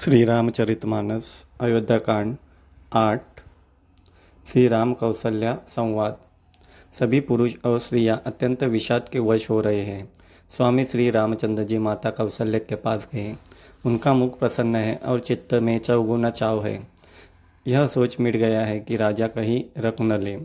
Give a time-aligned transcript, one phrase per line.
[0.00, 1.24] श्री रामचरितमानस
[1.60, 2.34] अयोध्या कांड
[2.92, 3.22] आठ
[4.46, 6.18] श्री राम कौशल्या संवाद।
[6.98, 10.12] सभी पुरुष और स्त्रियाँ अत्यंत विषाद के वश हो रहे हैं।
[10.56, 13.34] स्वामी श्री रामचंद्र जी माता कौशल्य के पास गए।
[13.86, 16.88] उनका मुख प्रसन्न है और चित्त में चौगुना चाव है।
[17.66, 20.38] यह सोच मिट गया है कि राजा कहीं रख न ले।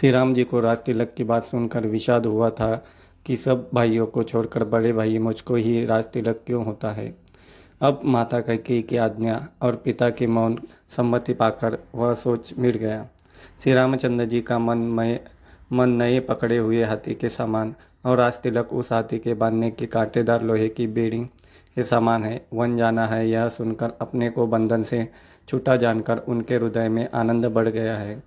[0.00, 2.86] श्री राम जी को राज तिलक की बात सुनकर विषाद हुआ था
[3.26, 7.27] कि सब भाइयों को छोड़कर बड़े भाई मुझको ही राज तिलक क्यों होता है?
[7.82, 10.58] अब माता कैकेयी की आज्ञा और पिता की मौन
[10.96, 13.06] सम्मति पाकर वह सोच मिट गया।
[13.62, 15.20] श्री रामचंद्र जी का मन मय
[15.72, 17.74] मन नए पकड़े हुए हाथी के समान
[18.04, 21.20] और आज तिलक उस हाथी के बांधने की कांटेदार लोहे की बेड़ी
[21.76, 25.08] के समान है। वन जाना है यह सुनकर अपने को बंधन से
[25.48, 28.22] छूटा जानकर उनके हृदय में आनंद बढ़ गया है।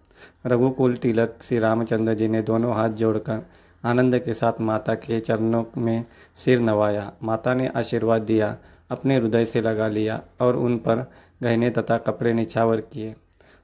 [0.45, 3.45] रघुकुल, तिलक श्री रामचंद्र जी ने दोनों हाथ जोड़कर
[3.85, 6.05] आनंद के साथ माता के चरणों में
[6.37, 8.57] सिर नवाया। माता ने आशीर्वाद दिया
[8.91, 11.05] अपने हृदय से लगा लिया और उन पर
[11.43, 13.13] गहने तथा कपड़े निछावर किए।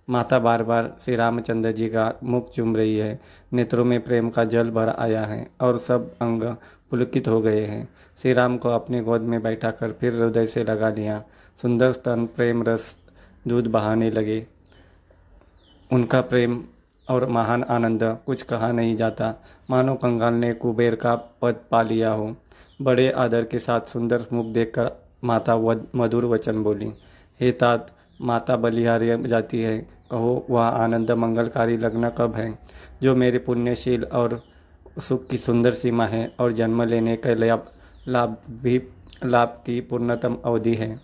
[0.08, 3.20] माता बार बार श्री रामचंद्र जी का मुख चूम रही है।
[3.54, 6.44] नेत्रों में प्रेम का जल भर आया है और सब अंग
[6.92, 7.88] पुलकित हो गए हैं।
[8.22, 11.24] श्री राम को अपने गोद में बैठा कर फिर हृदय से लगा लिया।
[11.62, 12.96] सुंदर स्तन, प्रेम रस,
[13.48, 14.46] दूध बहाने लगे।
[15.92, 16.64] उनका प्रेम
[17.10, 19.34] और महान आनंद कुछ कहा नहीं जाता।
[19.70, 22.36] मानो कंगाल ने कुबेर का पद पा लिया हो।
[22.82, 24.92] बड़े आदर के साथ सुंदर मुख देखकर
[25.24, 25.58] माता
[25.96, 26.92] मधुर वचन बोली,
[27.42, 29.78] हे तात, माता बलिहारी जाती है,
[30.12, 32.60] कहो वह आनंद मंगलकारी लग्न कब है?
[33.02, 34.42] जो मेरे पुण्यशील और
[35.00, 37.68] सुख की सुंदर सीमा है और जन्म लेने के लाभ
[38.08, 38.82] लाभ भी
[39.26, 40.96] लाभ की पूर्णतम अवधि है।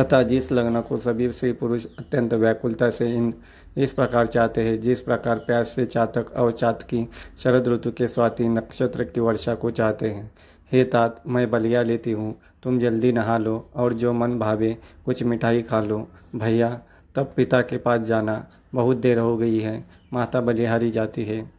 [0.00, 3.34] तथा जिस लग्न को सभी स्त्री पुरुष अत्यंत व्याकुलता से इन
[3.76, 8.48] इस प्रकार चाहते हैं, जिस प्रकार प्यास से चातक और चातकी, शरद ऋतु के स्वाति
[8.48, 10.30] नक्षत्र की वर्षा को चाहते हैं
[10.72, 15.22] हे तात, मैं बलिया लेती हूँ। तुम जल्दी नहा लो और जो मन भावे, कुछ
[15.22, 16.80] मिठाई खा लो। भैया,
[17.14, 21.50] तब पिता के पास जाना बहुत देर हो गई है। माता बलिहारी जाती है।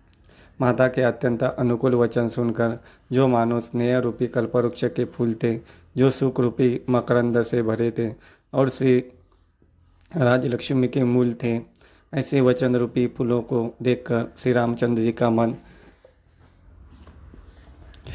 [0.61, 2.79] माता के अत्यंत अनुकूल वचन सुनकर,
[3.11, 5.59] जो मानो स्नेह रूपी कल्पवृक्ष के फूल थे,
[5.97, 8.13] जो सुख रूपी मकरंद से भरे थे
[8.53, 8.97] और श्री
[10.17, 11.61] राजलक्ष्मी के मूल थे,
[12.13, 15.55] ऐसे वचन रूपी फूलों को देखकर श्री रामचंद्र जी का मन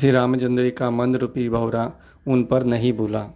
[0.01, 1.93] श्री रामचंद्र का मंद रूपी भौरा
[2.29, 3.27] उन पर नहीं भूला।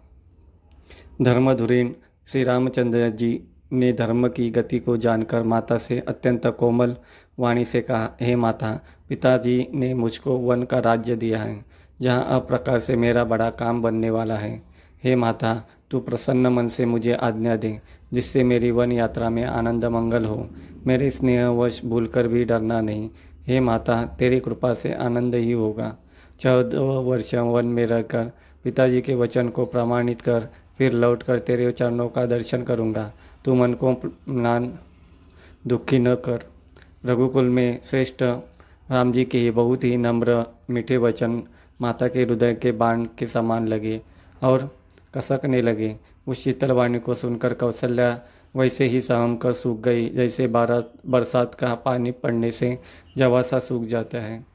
[1.23, 6.97] धर्मधुरीन श्री रामचंद्र जी ने धर्म की गति को जानकर माता से अत्यंत कोमल
[7.39, 11.65] वाणी से कहा, हे माता, पिताजी ने मुझको वन का राज्य दिया है,
[12.01, 14.63] जहाँ अब प्रकार से मेरा बड़ा काम बनने वाला है।
[15.05, 17.81] हे माता, तू प्रसन्न मन से मुझे आज्ञा दे,
[18.13, 20.49] जिससे मेरी वन यात्रा में आनंद मंगल हो।
[20.87, 23.11] मेरे स्नेहवश भूलकर भी डरना नहीं।
[23.47, 25.97] हे माता, तेरी कृपा से आनंद ही होगा।
[26.41, 28.31] चौदह वर्ष वन में रहकर
[28.65, 33.13] पिताजी के वचन को प्रमाणित कर, फिर लौट कर तेरे चरणों का दर्शन करूँगा।
[33.45, 33.93] तू मन को
[34.29, 34.79] नान
[35.67, 36.45] दुखी न कर।
[37.07, 41.43] रघुकुल में श्रेष्ठ राम जी के बहुत ही नम्र, मीठे वचन
[41.81, 44.01] माता के हृदय के बाण के समान लगे
[44.43, 44.71] और
[45.15, 45.97] कसकने लगे।
[46.27, 48.21] उस शीतल वाणी को सुनकर कौशल्या
[48.57, 52.79] वैसे ही सहम कर सूख गई, जैसे बारह बरसात का पानी पड़ने से
[53.17, 54.54] जवासा सूख जाता है।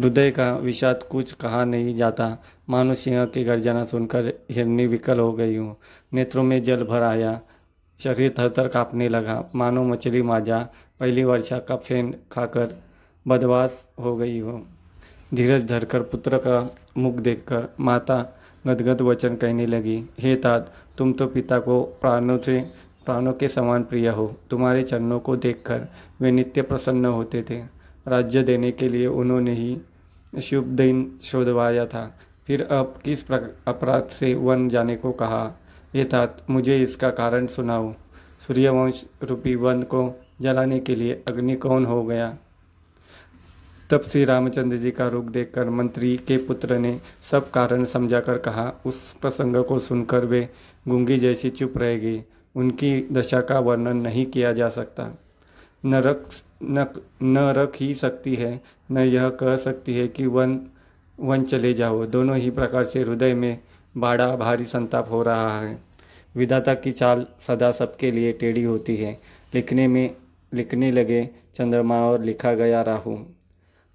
[0.00, 2.26] हृदय का विषाद कुछ कहा नहीं जाता।
[2.68, 5.76] मानो सिंह की गर्जना सुनकर हिरनी विकल हो गई हूँ।
[6.12, 7.40] नेत्रों में जल भर आया।
[8.00, 10.58] शरीर थर थर काँपने लगा। मानो मछली माजा।
[11.00, 12.74] पहली वर्षा का फेन खाकर
[13.26, 14.60] बदवास हो गई हो।
[15.34, 18.16] धीरज धरकर पुत्र का मुख देखकर माता
[18.66, 22.60] गदगद वचन कहने लगी, हे तात तुम तो पिता को प्राणों से,
[23.04, 25.86] प्राणों के समान प्रिय हो। तुम्हारे चरणों को देखकर
[26.20, 27.60] वे नित्य प्रसन्न होते थे।
[28.08, 29.76] राज्य देने के लिए उन्होंने ही
[30.38, 33.30] शुभ दिन शोधवाया था। फिर अब किस
[33.66, 35.60] अपराध से वन जाने को कहा?
[35.94, 37.94] ये था मुझे इसका कारण सुनाओ।
[38.40, 42.36] सूर्यवंश रूपी वन को जलाने के लिए अग्नि कौन हो गया?
[43.90, 48.72] तब श्री रामचंद्र जी का रुख देखकर मंत्री के पुत्र ने सब कारण समझाकर कहा,
[48.86, 50.48] उस प्रसंग को सुनकर वे
[50.88, 52.24] गूँगी जैसी चुप रह गई।
[52.54, 55.18] उनकी दशा का वर्णन नहीं किया जा सकता।
[55.86, 56.30] न रख
[56.62, 56.86] न
[57.22, 58.60] न रख ही सकती है,
[58.90, 60.60] न यह कह सकती है कि वन
[61.20, 63.58] वन चले जाओ। दोनों ही प्रकार से हृदय में
[63.96, 65.78] बाड़ा भारी संताप हो रहा है।
[66.36, 69.20] विधाता की चाल सदा सबके लिए टेढ़ी होती है।
[69.54, 70.16] लिखने में,
[70.54, 73.16] लिखने लगे चंद्रमा और लिखा गया राहु।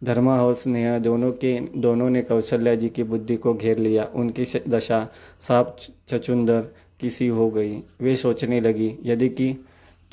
[0.04, 4.62] धर्मा और स्नेह दोनों के, दोनों ने कौशल्या जी की बुद्धि को घेर लिया। उनकी
[4.70, 5.08] दशा
[5.40, 6.62] साफ़ छचुंदर
[7.00, 9.66] किसी हो गई। वे सोचने लगी, यदि कि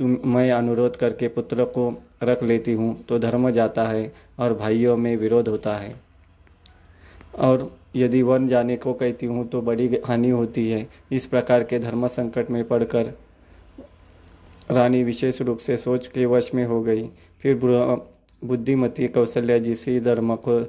[0.03, 1.83] तुम मैं अनुरोध करके पुत्र को
[2.23, 5.95] रख लेती हूँ तो धर्म जाता है और भाइयों में विरोध होता है।
[7.39, 11.79] और यदि वन जाने को कहती हूँ तो बड़ी हानि होती है। इस प्रकार के
[11.79, 13.13] धर्म संकट में पड़कर
[14.71, 17.09] रानी विशेष रूप से सोच के वश में हो गई।
[17.43, 17.61] फिर
[18.43, 20.61] बुद्धिमती कौशल्या जी सी धर्म को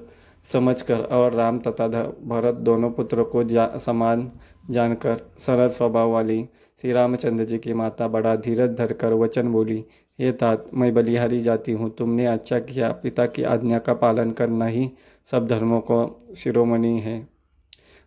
[0.50, 1.88] समझकर और राम तथा
[2.24, 4.32] भरत दोनों पुत्रों को जा, समान
[4.70, 6.44] जानकर सरल स्वभाव वाली
[6.84, 9.84] श्री रामचंद्र जी की माता बड़ा धीरज धरकर वचन बोली
[10.20, 14.66] ये तात मैं बलिहारी जाती हूँ। तुमने अच्छा किया पिता की आज्ञा का पालन करना
[14.66, 14.90] ही
[15.32, 16.00] सब धर्मों को
[16.36, 17.18] शिरोमणि है।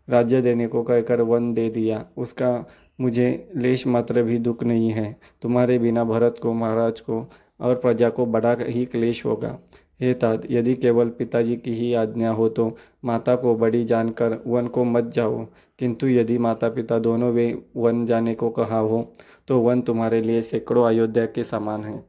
[0.09, 2.65] राज्य देने को कहकर वन दे दिया। उसका
[3.01, 7.27] मुझे लेश मात्र भी दुख नहीं है। तुम्हारे बिना भरत को महाराज को
[7.61, 9.59] और प्रजा को बड़ा ही क्लेश होगा।
[10.01, 14.67] हे तात यदि केवल पिताजी की ही आज्ञा हो तो माता को बड़ी जानकर वन
[14.67, 15.45] को मत जाओ।
[15.79, 17.47] किंतु यदि माता पिता दोनों वे
[17.77, 19.01] वन जाने को कहा हो
[19.49, 22.03] तो वन तुम्हारे लिए सैकड़ों अयोध्या के समान है।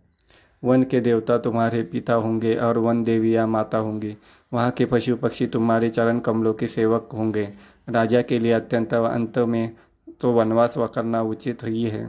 [0.64, 4.16] वन के देवता तुम्हारे पिता होंगे और वन देवी या माता होंगी।
[4.52, 7.48] वहाँ के पशु पक्षी तुम्हारे चरण कमलों के सेवक होंगे।
[7.90, 9.76] राजा के लिए अत्यंत अंत में
[10.22, 12.06] तो वनवास व करना उचित ही है।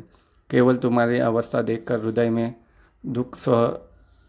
[0.50, 2.54] केवल तुम्हारी अवस्था देखकर हृदय में
[3.04, 3.66] दुख सह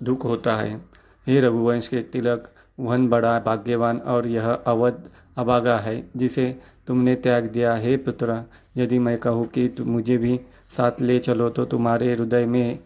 [0.02, 0.82] दुख होता है।
[1.28, 2.50] हे रघुवंश के तिलक
[2.80, 8.44] वन बड़ा भाग्यवान और यह अवध अभागा है, जिसे तुमने त्याग दिया। हे पुत्र,
[8.78, 10.40] यदि मैं कहूँ कि मुझे भी
[10.78, 12.80] साथ ले चलो तो तुम्हारे हृदय में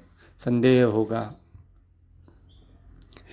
[0.45, 1.33] संदेह होगा।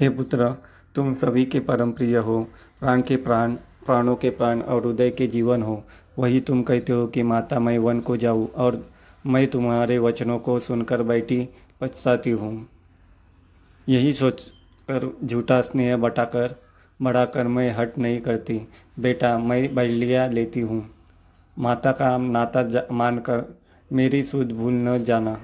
[0.00, 0.50] हे पुत्र,
[0.94, 2.46] तुम सभी के परम प्रिय हो,
[2.80, 3.54] प्राण के प्राण
[3.86, 5.84] प्राणों के प्राण और हृदय के जीवन हो।
[6.18, 8.90] वही तुम कहते हो कि, माता, मैं वन को जाऊँ और
[9.26, 11.48] मैं तुम्हारे वचनों को सुनकर बैठी
[11.80, 12.68] पछताती हूँ।
[13.88, 14.52] यही सोच
[14.90, 16.54] कर झूठा स्नेह बटाकर
[17.02, 18.60] बढ़ाकर मैं हट नहीं करती।
[18.98, 20.90] बेटा, मैं बलिया लेती हूँ।
[21.58, 23.58] माता का नाता मानकर
[23.92, 25.40] मेरी सुध भूल न जाना।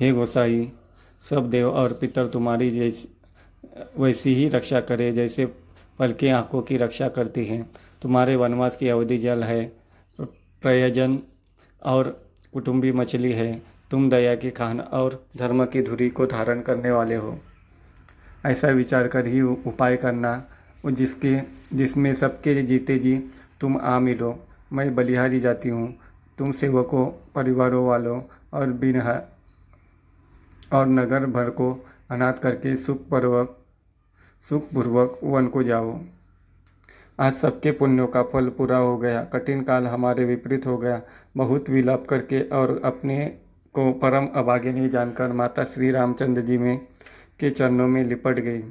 [0.00, 0.72] हे गोसाई,
[1.20, 3.08] सब देव और पितर तुम्हारी जैसी,
[3.98, 5.46] वैसी ही रक्षा करे जैसे
[5.98, 7.70] पल के आँखों की रक्षा करती हैं।
[8.02, 9.64] तुम्हारे वनवास की अवधि जल है।
[10.62, 11.18] प्रयोजन
[11.82, 12.08] और
[12.52, 17.14] कुटुंबी मछली है। तुम दया की खान और धर्म की धुरी को धारण करने वाले
[17.14, 17.38] हो।
[18.46, 20.46] ऐसा विचार कर ही उपाय करना।
[20.86, 21.40] जिसके,
[21.72, 25.94] जिसमें सबके जीते जी, तुम आ मिलो मैं बलिहारी जाती हूँ।
[26.38, 28.22] तुम सेवकों, परिवारों वालों
[28.52, 29.00] और बिन
[30.72, 33.58] और नगर भर को अनाथ करके सुखपूर्वक
[34.48, 36.00] सुखपूर्वक वन को जाओ।
[37.20, 41.02] आज सबके पुण्यों का फल पूरा हो गया। कठिन काल हमारे विपरीत हो गया।
[41.36, 43.38] बहुत विलाप करके और अपने
[43.74, 46.86] को परम अभागे जानकर माता श्री रामचंद्र जी में
[47.40, 48.62] के चरणों में लिपट गई।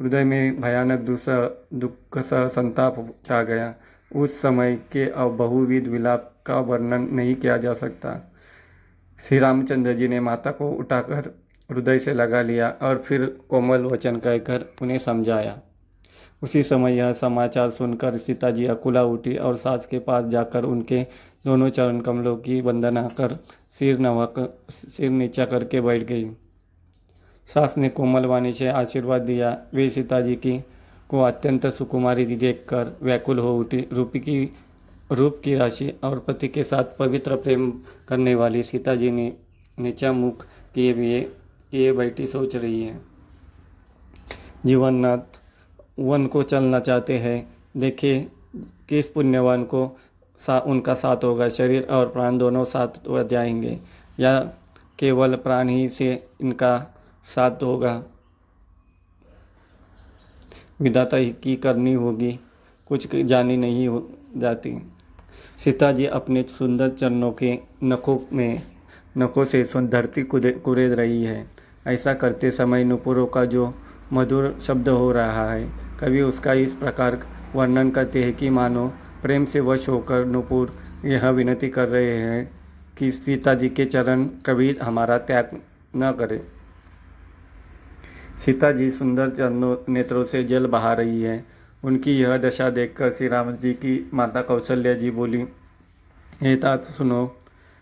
[0.00, 3.74] हृदय में भयानक दूसरा दुख सा संताप छा गया।
[4.16, 8.14] उस समय के अब बहुविध विलाप का वर्णन नहीं किया जा सकता।
[9.18, 11.30] श्री रामचंद्र जी ने माता को उठाकर
[11.70, 15.58] हृदय से लगा लिया और फिर कोमल वचन कहकर उन्हें समझाया।
[16.42, 21.02] उसी समय यह समाचार सुनकर सीता जी अकुला उठी और सास के पास जाकर उनके
[21.44, 23.38] दोनों चरण कमलों की वंदना कर
[23.70, 24.32] सिर नवा
[24.70, 26.24] सिर नीचा करके बैठ गई।
[27.54, 30.64] सास ने कोमल वाणी से आशीर्वाद दिया। वे सीता जी की
[31.08, 34.56] को अत्यंत सुकुमारी देखकर व्याकुल हो उठी। रूपी की,
[35.12, 37.72] रूप की राशि और पति के साथ पवित्र प्रेम
[38.08, 39.32] करने वाली सीता जी ने
[39.78, 41.20] नीचा मुख किए हुए,
[41.70, 43.00] किए बैठी सोच रही है।
[44.66, 45.40] जीवननाथ
[45.98, 48.28] वन को चलना चाहते हैं। देखिए
[48.88, 49.98] किस पुण्यवान को
[50.38, 53.78] सा, उनका साथ होगा। शरीर और प्राण दोनों साथ जाएँगे।
[54.20, 54.40] या
[54.98, 56.94] केवल प्राण ही से इनका
[57.34, 58.02] साथ होगा।
[60.80, 62.38] विधाता की करनी होगी,
[62.86, 64.76] कुछ जानी नहीं हो जाती।
[65.64, 68.62] सीता जी अपने सुंदर चरणों के नखों में,
[69.18, 71.46] नखों से धरती कुरेद रही है।
[71.86, 73.72] ऐसा करते समय नुपुरों का जो
[74.12, 75.68] मधुर शब्द हो रहा है,
[76.00, 77.18] कभी उसका इस प्रकार
[77.54, 78.86] वर्णन करते हैं कि मानो
[79.22, 82.50] प्रेम से वश होकर नुपुर यह विनती कर रहे हैं
[82.98, 85.50] कि सीता जी के चरण कभी हमारा त्याग
[85.96, 86.57] न करे।
[88.38, 91.44] सीता जी सुंदर चरणों नेत्रों से जल बहा रही है।
[91.84, 95.44] उनकी यह दशा देखकर श्री राम जी की माता कौशल्या जी बोली,
[96.42, 97.36] हे तात, सुनो,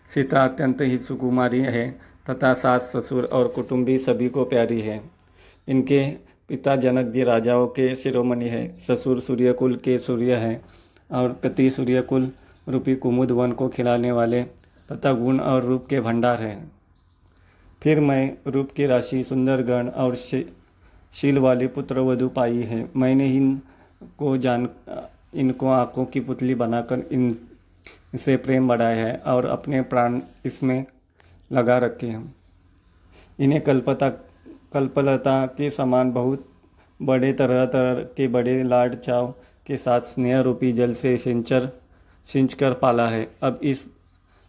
[0.09, 1.89] सीता अत्यंत ही सुकुमारी है
[2.29, 5.01] तथा सास, ससुर और कुटुंबी सभी को प्यारी है।
[5.67, 6.03] इनके
[6.49, 10.61] पिता जनक जी राजाओं के शिरोमणि है, ससुर सूर्यकुल के सूर्य हैं
[11.11, 12.31] और पति सूर्यकुल
[12.67, 14.41] रूपी कुमुद वन को खिलाने वाले
[14.89, 16.76] तथा गुण और रूप के भंडार हैं।
[17.81, 23.27] फिर मैं रूप की राशि सुंदर गण और शील वाली पुत्र वधु पाई है। मैंने
[23.27, 23.61] इन
[24.17, 24.67] को जान,
[25.33, 27.35] इनको आँखों की पुतली बनाकर इन
[28.15, 30.85] से प्रेम बढ़ाया है और अपने प्राण इसमें
[31.51, 32.35] लगा रखे हैं।
[33.39, 34.09] इन्हें कल्पता,
[34.73, 36.45] कल्पलता के समान बहुत
[36.99, 39.33] बड़े तरह तरह के बड़े लाड चाव
[39.67, 41.69] के साथ स्नेह रूपी जल से सिंचर
[42.27, 43.87] सिंच कर पाला है। अब इस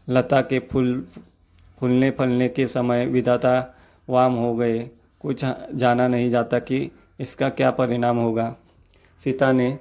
[0.09, 1.07] लता के फूल
[1.81, 3.55] फूलने फलने के समय विधाता
[4.09, 4.79] वाम हो गए।
[5.21, 5.45] कुछ
[5.75, 8.55] जाना नहीं जाता कि इसका क्या परिणाम होगा।
[9.23, 9.79] सीता ने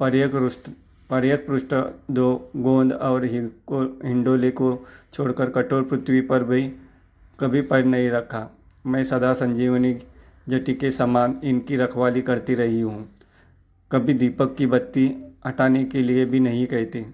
[0.00, 0.70] पर्यक रुष्ट
[1.10, 1.74] पर्यक पृष्ठ
[2.10, 3.26] दो गोंद और
[3.66, 6.62] को हिंडोले को छोड़कर कठोर पृथ्वी पर भी
[7.40, 8.48] कभी पर नहीं रखा।
[8.86, 9.96] मैं सदा संजीवनी
[10.48, 13.08] जटी के समान इनकी रखवाली करती रही हूँ।
[13.90, 15.06] कभी दीपक की बत्ती
[15.46, 17.04] हटाने के लिए भी नहीं कहती।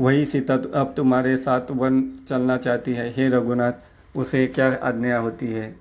[0.00, 3.72] वही सीता अब तुम्हारे साथ वन चलना चाहती है। हे रघुनाथ,
[4.16, 5.72] उसे क्या आज्ञा होती है?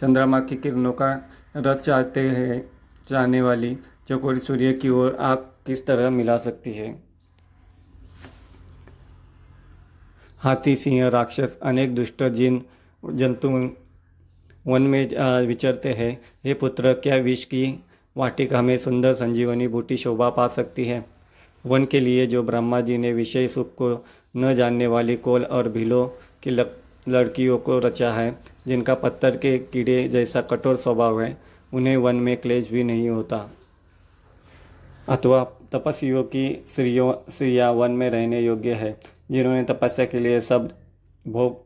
[0.00, 2.70] चंद्रमा की किरणों का रथ चाहते हैं,
[3.08, 7.02] चाहने वाली चकोरी सूर्य की ओर आग किस तरह मिला सकती है?
[10.38, 12.62] हाथी, सिंह, राक्षस, अनेक दुष्ट जिन,
[13.04, 13.48] जंतु
[14.66, 15.08] वन में
[15.46, 17.84] विचरते हैं। हे पुत्र, क्या विष की
[18.16, 21.15] वाटिका में सुंदर संजीवनी बूटी शोभा पा सकती है?
[21.66, 24.04] वन के लिए जो ब्रह्मा जी ने विषय सुख को
[24.36, 26.08] न जानने वाली कोल और भीलों
[26.42, 31.38] की लड़कियों को रचा है, जिनका पत्थर के कीड़े जैसा कठोर स्वभाव है,
[31.74, 33.50] उन्हें वन में क्लेश भी नहीं होता।
[35.08, 40.72] अथवा तपस्वियों की स्त्रियों, स्त्रियाँ वन में रहने योग्य है, जिन्होंने तपस्या के लिए शब्द
[41.28, 41.58] भोग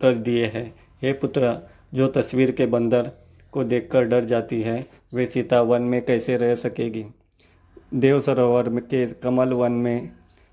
[0.00, 1.58] कर दिए हैं। हे पुत्र,
[1.94, 3.10] जो तस्वीर के बंदर
[3.52, 7.06] को देखकर डर जाती है, वे सीता वन में कैसे रह सकेगी?
[7.92, 10.10] देव सरोवर के कमल वन में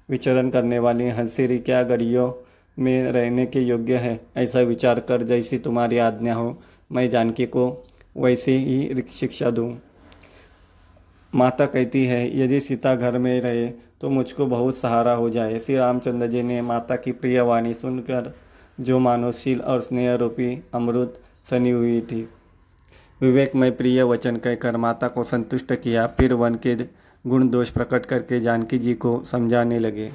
[0.10, 2.32] विचरण करने वाली हंसिरी, क्या गड़ियों
[2.78, 4.20] में रहने के योग्य है?
[4.38, 6.58] ऐसा विचार कर जैसी तुम्हारी आज्ञा हो,
[6.92, 7.86] मैं जानकी को
[8.18, 9.72] वैसे ही शिक्षा दूँ।
[11.34, 13.68] माता कहती है, यदि सीता घर में रहे
[14.02, 18.34] तो मुझको बहुत सहारा हो जाए। श्री रामचंद्र जी ने माता की प्रिय वाणी सुनकर,
[18.80, 22.28] जो मानवशील और स्नेह रूपी अमृत सनी हुई थी
[23.22, 26.76] विवेक में प्रिय वचन कहकर माता को संतुष्ट किया। फिर वन के
[27.28, 30.12] गुण दोष प्रकट करके जानकी जी को समझाने लगे।